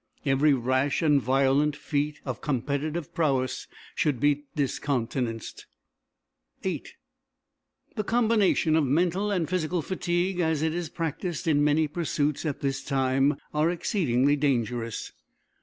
[0.25, 5.67] Every rash and violent feat of competitive prowess should be discountenanced.
[6.63, 6.85] VIII
[7.95, 12.61] The combination of mental and physical fatigue, as it is practised in many pursuits at
[12.61, 15.11] this time, are exceedingly dangerous.